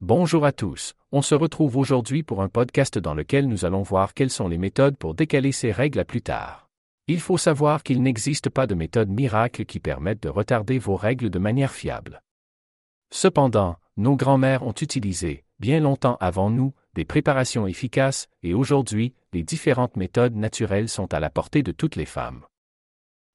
[0.00, 4.14] Bonjour à tous, on se retrouve aujourd'hui pour un podcast dans lequel nous allons voir
[4.14, 6.68] quelles sont les méthodes pour décaler ces règles à plus tard.
[7.08, 11.30] Il faut savoir qu'il n'existe pas de méthode miracle qui permette de retarder vos règles
[11.30, 12.22] de manière fiable.
[13.10, 19.42] Cependant, nos grands-mères ont utilisé, bien longtemps avant nous, des préparations efficaces, et aujourd'hui, les
[19.42, 22.44] différentes méthodes naturelles sont à la portée de toutes les femmes.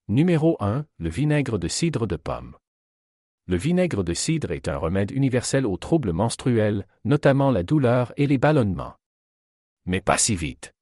[0.07, 0.86] Numéro 1.
[0.98, 2.55] Le vinaigre de cidre de pomme.
[3.46, 8.25] Le vinaigre de cidre est un remède universel aux troubles menstruels, notamment la douleur et
[8.25, 8.96] les ballonnements.
[9.86, 10.74] Mais pas si vite.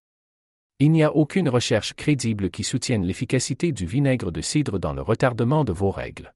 [0.77, 5.01] Il n'y a aucune recherche crédible qui soutienne l'efficacité du vinaigre de cidre dans le
[5.01, 6.33] retardement de vos règles.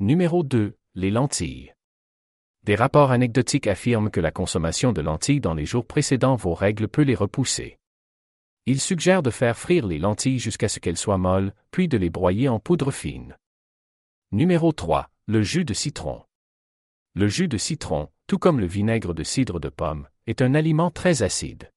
[0.00, 0.76] Numéro 2.
[0.94, 1.74] Les lentilles.
[2.64, 6.88] Des rapports anecdotiques affirment que la consommation de lentilles dans les jours précédant vos règles
[6.88, 7.78] peut les repousser.
[8.66, 12.10] Ils suggèrent de faire frire les lentilles jusqu'à ce qu'elles soient molles, puis de les
[12.10, 13.36] broyer en poudre fine.
[14.30, 15.11] Numéro 3.
[15.28, 16.24] Le jus de citron.
[17.14, 20.90] Le jus de citron, tout comme le vinaigre de cidre de pomme, est un aliment
[20.90, 21.70] très acide.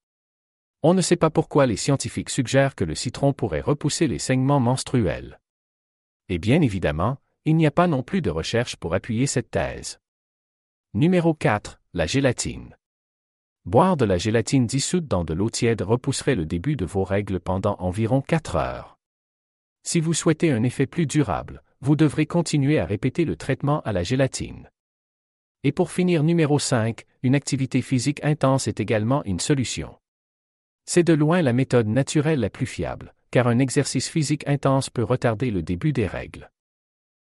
[0.82, 4.60] On ne sait pas pourquoi les scientifiques suggèrent que le citron pourrait repousser les saignements
[4.60, 5.40] menstruels.
[6.28, 10.00] Et bien évidemment, il n'y a pas non plus de recherche pour appuyer cette thèse.
[10.96, 11.80] Numéro 4.
[11.94, 12.76] La gélatine.
[13.66, 17.40] Boire de la gélatine dissoute dans de l'eau tiède repousserait le début de vos règles
[17.40, 18.98] pendant environ 4 heures.
[19.84, 23.92] Si vous souhaitez un effet plus durable, vous devrez continuer à répéter le traitement à
[23.92, 24.70] la gélatine.
[25.64, 29.96] Et pour finir numéro 5, une activité physique intense est également une solution.
[30.86, 35.04] C'est de loin la méthode naturelle la plus fiable, car un exercice physique intense peut
[35.04, 36.52] retarder le début des règles.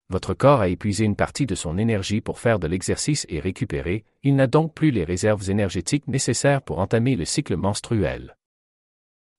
[0.09, 4.05] Votre corps a épuisé une partie de son énergie pour faire de l'exercice et récupérer,
[4.23, 8.37] il n'a donc plus les réserves énergétiques nécessaires pour entamer le cycle menstruel.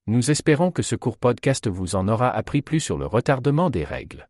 [0.08, 3.84] Nous espérons que ce court podcast vous en aura appris plus sur le retardement des
[3.84, 4.28] règles.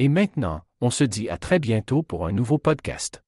[0.00, 3.24] Et maintenant, on se dit à très bientôt pour un nouveau podcast.